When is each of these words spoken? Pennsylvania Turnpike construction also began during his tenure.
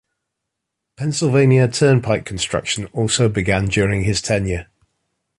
Pennsylvania 0.97 1.67
Turnpike 1.67 2.25
construction 2.25 2.87
also 2.91 3.29
began 3.29 3.65
during 3.65 4.03
his 4.03 4.19
tenure. 4.19 4.65